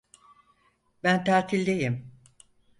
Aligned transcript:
Ben 1.03 1.23
tatildeyim. 1.23 2.11